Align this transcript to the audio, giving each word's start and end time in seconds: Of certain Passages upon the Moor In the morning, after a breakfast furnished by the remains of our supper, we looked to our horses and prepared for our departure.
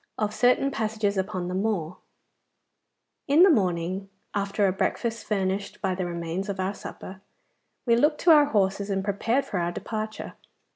Of 0.17 0.33
certain 0.33 0.71
Passages 0.71 1.15
upon 1.15 1.47
the 1.47 1.53
Moor 1.53 1.97
In 3.27 3.43
the 3.43 3.51
morning, 3.51 4.09
after 4.33 4.65
a 4.65 4.71
breakfast 4.73 5.27
furnished 5.27 5.79
by 5.79 5.93
the 5.93 6.07
remains 6.07 6.49
of 6.49 6.59
our 6.59 6.73
supper, 6.73 7.21
we 7.85 7.95
looked 7.95 8.19
to 8.21 8.31
our 8.31 8.45
horses 8.45 8.89
and 8.89 9.03
prepared 9.03 9.45
for 9.45 9.59
our 9.59 9.71
departure. 9.71 10.33